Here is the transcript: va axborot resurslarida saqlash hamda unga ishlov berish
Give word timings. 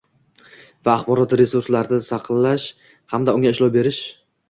va 0.89 0.91
axborot 1.01 1.35
resurslarida 1.43 2.01
saqlash 2.09 2.69
hamda 3.17 3.41
unga 3.41 3.57
ishlov 3.57 3.75
berish 3.81 4.05